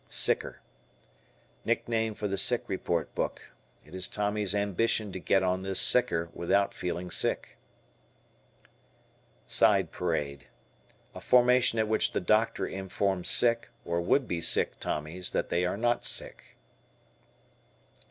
"Sicker." 0.07 0.61
Nickname 1.63 2.15
for 2.15 2.27
the 2.27 2.35
sick 2.35 2.63
report 2.65 3.13
book. 3.13 3.51
It 3.85 3.93
is 3.93 4.07
Tommy's 4.07 4.55
ambition 4.55 5.11
to 5.11 5.19
get 5.19 5.43
on 5.43 5.61
this 5.61 5.79
"sicker" 5.79 6.31
without 6.33 6.73
feeling 6.73 7.11
sick. 7.11 7.59
Side 9.45 9.91
Parade. 9.91 10.47
A 11.13 11.21
formation 11.21 11.77
at 11.77 11.87
which 11.87 12.13
the 12.13 12.19
doctor 12.19 12.65
informs 12.65 13.29
sick, 13.29 13.69
or 13.85 14.01
would 14.01 14.27
be 14.27 14.41
sick 14.41 14.79
Tommies 14.79 15.29
that 15.33 15.49
they 15.49 15.65
are 15.67 15.77
not 15.77 16.03
sick. 16.03 16.57